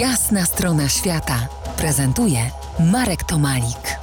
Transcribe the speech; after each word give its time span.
Jasna 0.00 0.44
strona 0.44 0.88
świata 0.88 1.48
prezentuje 1.78 2.38
Marek 2.92 3.24
Tomalik. 3.24 3.98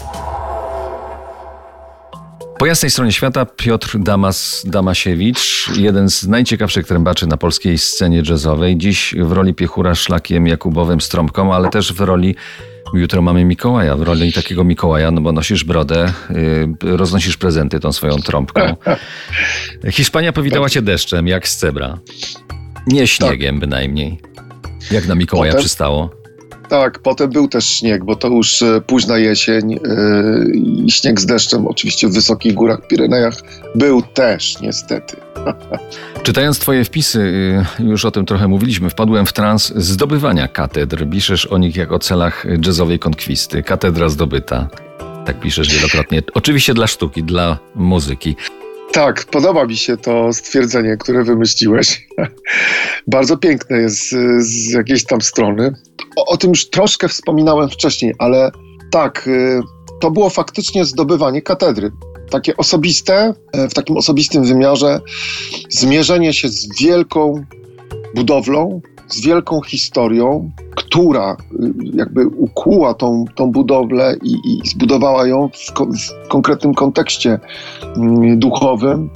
Po 2.59 2.65
jasnej 2.65 2.91
stronie 2.91 3.11
świata 3.11 3.45
Piotr 3.45 3.99
Damas 3.99 4.63
Damasiewicz, 4.67 5.69
jeden 5.77 6.09
z 6.09 6.27
najciekawszych 6.27 6.87
trębaczy 6.87 7.27
na 7.27 7.37
polskiej 7.37 7.77
scenie 7.77 8.21
jazzowej. 8.29 8.77
Dziś 8.77 9.15
w 9.19 9.31
roli 9.31 9.53
piechura 9.53 9.95
szlakiem 9.95 10.47
Jakubowym 10.47 11.01
Strąbką, 11.01 11.53
ale 11.53 11.69
też 11.69 11.93
w 11.93 11.99
roli 11.99 12.35
Jutro 12.93 13.21
mamy 13.21 13.45
Mikołaja, 13.45 13.97
w 13.97 14.01
roli 14.01 14.33
takiego 14.33 14.63
Mikołaja, 14.63 15.11
no 15.11 15.21
bo 15.21 15.31
nosisz 15.31 15.63
brodę, 15.63 16.13
yy, 16.83 16.97
roznosisz 16.97 17.37
prezenty 17.37 17.79
tą 17.79 17.93
swoją 17.93 18.15
trąbką. 18.15 18.75
Hiszpania 19.91 20.33
powitała 20.33 20.69
cię 20.69 20.81
deszczem, 20.81 21.27
jak 21.27 21.47
z 21.47 21.57
cebra. 21.57 21.97
Nie 22.87 23.07
śniegiem 23.07 23.55
tak. 23.55 23.59
bynajmniej. 23.59 24.32
Jak 24.91 25.07
na 25.07 25.15
Mikołaja 25.15 25.51
Potem... 25.51 25.61
przystało. 25.61 26.23
Tak, 26.69 26.99
potem 26.99 27.29
był 27.29 27.47
też 27.47 27.65
śnieg, 27.65 28.03
bo 28.03 28.15
to 28.15 28.27
już 28.27 28.61
e, 28.61 28.81
późna 28.81 29.17
jesień 29.17 29.73
e, 29.73 29.79
i 30.53 30.91
śnieg 30.91 31.21
z 31.21 31.25
deszczem, 31.25 31.67
oczywiście 31.67 32.07
w 32.07 32.13
wysokich 32.13 32.53
górach 32.53 32.87
Pirenejach, 32.87 33.33
był 33.75 34.01
też 34.01 34.61
niestety. 34.61 35.17
Czytając 36.23 36.59
Twoje 36.59 36.83
wpisy, 36.83 37.19
y, 37.79 37.83
już 37.83 38.05
o 38.05 38.11
tym 38.11 38.25
trochę 38.25 38.47
mówiliśmy, 38.47 38.89
wpadłem 38.89 39.25
w 39.25 39.33
trans 39.33 39.73
zdobywania 39.75 40.47
katedr. 40.47 41.09
Piszesz 41.09 41.45
o 41.45 41.57
nich 41.57 41.75
jak 41.75 41.91
o 41.91 41.99
celach 41.99 42.45
jazzowej 42.65 42.99
konkwisty. 42.99 43.63
Katedra 43.63 44.09
zdobyta. 44.09 44.67
Tak 45.25 45.39
piszesz 45.39 45.75
wielokrotnie. 45.75 46.23
Oczywiście 46.33 46.73
dla 46.73 46.87
sztuki, 46.87 47.23
dla 47.23 47.59
muzyki. 47.75 48.35
Tak, 48.93 49.25
podoba 49.25 49.65
mi 49.65 49.77
się 49.77 49.97
to 49.97 50.33
stwierdzenie, 50.33 50.97
które 50.97 51.23
wymyśliłeś. 51.23 52.07
Bardzo 53.07 53.37
piękne 53.37 53.77
jest 53.77 54.15
z 54.39 54.71
jakiejś 54.71 55.05
tam 55.05 55.21
strony. 55.21 55.73
O, 56.15 56.25
o, 56.25 56.37
tym 56.37 56.49
już 56.49 56.69
troszkę 56.69 57.07
wspominałem 57.07 57.69
wcześniej, 57.69 58.13
ale 58.19 58.51
tak, 58.91 59.27
y, 59.27 59.61
to 59.99 60.11
było 60.11 60.29
faktycznie 60.29 60.85
zdobywanie 60.85 61.41
katedry. 61.41 61.91
Takie 62.29 62.57
osobiste, 62.57 63.33
e, 63.53 63.69
w 63.69 63.73
takim 63.73 63.97
osobistym 63.97 64.43
wymiarze, 64.43 65.01
zmierzenie 65.69 66.33
się 66.33 66.49
z 66.49 66.81
wielką 66.81 67.45
budowlą, 68.15 68.81
z 69.07 69.21
wielką 69.21 69.61
historią, 69.61 70.51
która 70.75 71.31
y, 71.33 71.73
jakby 71.93 72.27
ukuła 72.27 72.93
tą, 72.93 73.25
tą 73.35 73.51
budowlę 73.51 74.15
i, 74.23 74.33
i 74.33 74.69
zbudowała 74.69 75.27
ją 75.27 75.49
w, 75.67 75.73
ko 75.73 75.85
w 75.85 76.27
konkretnym 76.27 76.73
kontekście 76.73 77.39
mm, 77.97 78.39
duchowym 78.39 79.09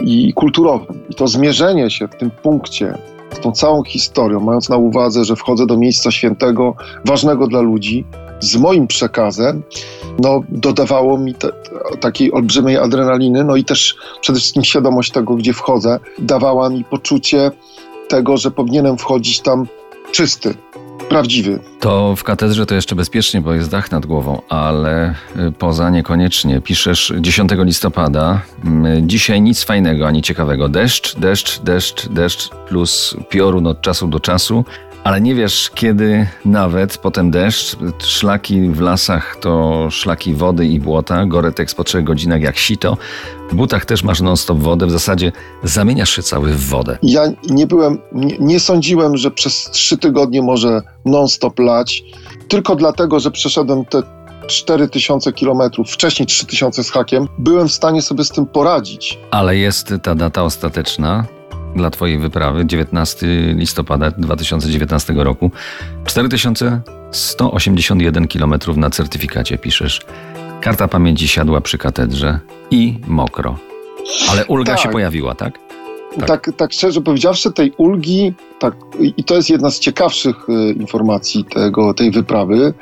i 0.00 0.32
kulturowym. 0.32 1.00
I 1.10 1.14
to 1.14 1.28
zmierzenie 1.28 1.90
się 1.90 2.08
w 2.08 2.16
tym 2.16 2.30
punkcie 2.30 2.94
tą 3.44 3.52
całą 3.52 3.82
historią, 3.82 4.40
mając 4.40 4.68
na 4.68 4.76
uwadze, 4.76 5.24
że 5.24 5.36
wchodzę 5.36 5.66
do 5.66 5.76
miejsca 5.76 6.10
świętego, 6.10 6.74
ważnego 7.04 7.46
dla 7.46 7.60
ludzi, 7.60 8.04
z 8.40 8.56
moim 8.56 8.86
przekazem, 8.86 9.62
no, 10.18 10.40
dodawało 10.48 11.18
mi 11.18 11.34
te, 11.34 11.48
takiej 12.00 12.32
olbrzymiej 12.32 12.76
adrenaliny, 12.76 13.44
no 13.44 13.56
i 13.56 13.64
też 13.64 13.96
przede 14.20 14.38
wszystkim 14.38 14.64
świadomość 14.64 15.12
tego, 15.12 15.34
gdzie 15.34 15.52
wchodzę, 15.52 16.00
dawała 16.18 16.70
mi 16.70 16.84
poczucie 16.84 17.50
tego, 18.08 18.36
że 18.36 18.50
powinienem 18.50 18.98
wchodzić 18.98 19.40
tam 19.40 19.66
czysty, 20.12 20.54
prawdziwy. 21.08 21.60
To 21.80 22.16
w 22.16 22.24
katedrze 22.24 22.66
to 22.66 22.74
jeszcze 22.74 22.94
bezpiecznie, 22.94 23.40
bo 23.40 23.54
jest 23.54 23.70
dach 23.70 23.90
nad 23.90 24.06
głową, 24.06 24.42
ale 24.48 25.14
y, 25.36 25.52
poza 25.52 25.90
niekoniecznie. 25.90 26.60
Piszesz 26.60 27.12
10 27.20 27.50
listopada. 27.58 28.40
Mm, 28.64 29.08
dzisiaj 29.08 29.40
nic 29.40 29.62
fajnego 29.62 30.06
ani 30.06 30.22
ciekawego. 30.22 30.68
Deszcz, 30.68 31.16
deszcz, 31.18 31.58
deszcz, 31.58 32.08
deszcz 32.08 32.48
plus 32.48 33.16
piorun 33.28 33.66
od 33.66 33.80
czasu 33.80 34.06
do 34.06 34.20
czasu. 34.20 34.64
Ale 35.04 35.20
nie 35.20 35.34
wiesz, 35.34 35.70
kiedy 35.74 36.26
nawet 36.44 36.98
potem 36.98 37.30
deszcz, 37.30 37.76
szlaki 37.98 38.60
w 38.60 38.80
lasach 38.80 39.36
to 39.40 39.86
szlaki 39.90 40.34
wody 40.34 40.66
i 40.66 40.80
błota, 40.80 41.26
goretek 41.26 41.74
po 41.76 41.84
trzech 41.84 42.04
godzinach 42.04 42.40
jak 42.40 42.56
sito. 42.56 42.96
W 43.50 43.54
butach 43.54 43.84
też 43.84 44.02
masz 44.02 44.20
non-stop 44.20 44.58
wodę, 44.58 44.86
w 44.86 44.90
zasadzie 44.90 45.32
zamieniasz 45.62 46.10
się 46.10 46.22
cały 46.22 46.52
w 46.52 46.68
wodę. 46.68 46.98
Ja 47.02 47.22
nie 47.50 47.66
byłem, 47.66 47.98
nie, 48.12 48.38
nie 48.38 48.60
sądziłem, 48.60 49.16
że 49.16 49.30
przez 49.30 49.70
trzy 49.70 49.98
tygodnie 49.98 50.42
może 50.42 50.82
non-stop 51.04 51.58
lać, 51.58 52.04
tylko 52.48 52.76
dlatego, 52.76 53.20
że 53.20 53.30
przeszedłem 53.30 53.84
te 53.84 54.02
4000 54.46 55.32
kilometrów, 55.32 55.90
wcześniej 55.90 56.26
3000 56.26 56.84
z 56.84 56.90
hakiem, 56.90 57.28
byłem 57.38 57.68
w 57.68 57.72
stanie 57.72 58.02
sobie 58.02 58.24
z 58.24 58.30
tym 58.30 58.46
poradzić. 58.46 59.18
Ale 59.30 59.56
jest 59.56 59.94
ta 60.02 60.14
data 60.14 60.42
ostateczna, 60.42 61.24
dla 61.76 61.90
Twojej 61.90 62.18
wyprawy, 62.18 62.66
19 62.66 63.26
listopada 63.56 64.10
2019 64.10 65.14
roku. 65.16 65.50
4181 66.04 68.28
km 68.28 68.54
na 68.76 68.90
certyfikacie 68.90 69.58
piszesz. 69.58 70.00
Karta 70.60 70.88
pamięci 70.88 71.28
siadła 71.28 71.60
przy 71.60 71.78
katedrze 71.78 72.38
i 72.70 72.98
mokro. 73.06 73.56
Ale 74.30 74.46
ulga 74.46 74.72
tak. 74.72 74.82
się 74.82 74.88
pojawiła, 74.88 75.34
tak? 75.34 75.58
tak? 76.18 76.26
Tak, 76.26 76.50
tak 76.56 76.72
szczerze 76.72 77.00
powiedziawszy, 77.00 77.52
tej 77.52 77.72
ulgi, 77.76 78.32
tak, 78.58 78.74
i 79.16 79.24
to 79.24 79.34
jest 79.34 79.50
jedna 79.50 79.70
z 79.70 79.78
ciekawszych 79.78 80.48
y, 80.48 80.72
informacji 80.72 81.44
tego, 81.44 81.94
tej 81.94 82.10
wyprawy, 82.10 82.74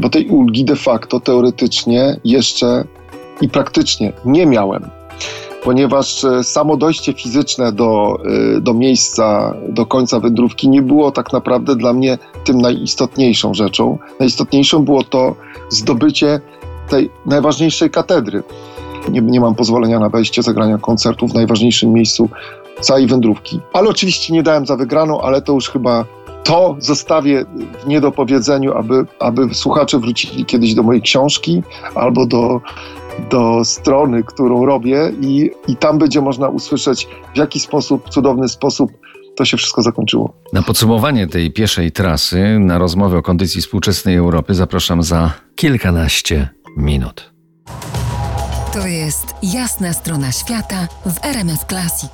bo 0.00 0.08
tej 0.08 0.26
ulgi 0.26 0.64
de 0.64 0.76
facto, 0.76 1.20
teoretycznie 1.20 2.16
jeszcze 2.24 2.84
i 3.40 3.48
praktycznie 3.48 4.12
nie 4.24 4.46
miałem 4.46 4.97
ponieważ 5.62 6.24
e, 6.24 6.44
samo 6.44 6.76
dojście 6.76 7.12
fizyczne 7.12 7.72
do, 7.72 8.18
e, 8.56 8.60
do 8.60 8.74
miejsca, 8.74 9.54
do 9.68 9.86
końca 9.86 10.20
wędrówki 10.20 10.68
nie 10.68 10.82
było 10.82 11.12
tak 11.12 11.32
naprawdę 11.32 11.76
dla 11.76 11.92
mnie 11.92 12.18
tym 12.44 12.58
najistotniejszą 12.58 13.54
rzeczą. 13.54 13.98
Najistotniejszą 14.20 14.84
było 14.84 15.02
to 15.02 15.34
zdobycie 15.68 16.40
tej 16.88 17.10
najważniejszej 17.26 17.90
katedry. 17.90 18.42
Nie, 19.10 19.20
nie 19.20 19.40
mam 19.40 19.54
pozwolenia 19.54 19.98
na 19.98 20.08
wejście, 20.08 20.42
zagrania 20.42 20.78
koncertu 20.78 21.28
w 21.28 21.34
najważniejszym 21.34 21.92
miejscu 21.92 22.28
całej 22.80 23.06
wędrówki. 23.06 23.60
Ale 23.72 23.88
oczywiście 23.88 24.32
nie 24.32 24.42
dałem 24.42 24.66
za 24.66 24.76
wygraną, 24.76 25.20
ale 25.20 25.42
to 25.42 25.52
już 25.52 25.70
chyba 25.70 26.04
to 26.44 26.76
zostawię 26.78 27.44
w 27.84 27.86
niedopowiedzeniu, 27.86 28.74
aby, 28.74 29.06
aby 29.20 29.54
słuchacze 29.54 29.98
wrócili 29.98 30.44
kiedyś 30.44 30.74
do 30.74 30.82
mojej 30.82 31.02
książki 31.02 31.62
albo 31.94 32.26
do 32.26 32.60
do 33.30 33.64
strony, 33.64 34.22
którą 34.22 34.66
robię 34.66 35.12
i, 35.20 35.50
i 35.68 35.76
tam 35.76 35.98
będzie 35.98 36.20
można 36.20 36.48
usłyszeć, 36.48 37.08
w 37.34 37.38
jaki 37.38 37.60
sposób, 37.60 38.10
cudowny 38.10 38.48
sposób 38.48 38.92
to 39.36 39.44
się 39.44 39.56
wszystko 39.56 39.82
zakończyło. 39.82 40.32
Na 40.52 40.62
podsumowanie 40.62 41.26
tej 41.26 41.52
pieszej 41.52 41.92
trasy, 41.92 42.58
na 42.58 42.78
rozmowę 42.78 43.18
o 43.18 43.22
kondycji 43.22 43.60
współczesnej 43.60 44.16
Europy 44.16 44.54
zapraszam 44.54 45.02
za 45.02 45.32
kilkanaście 45.56 46.48
minut. 46.76 47.32
To 48.72 48.86
jest 48.86 49.34
jasna 49.42 49.92
strona 49.92 50.32
świata 50.32 50.88
w 51.06 51.24
RMS 51.24 51.64
Classic. 51.68 52.10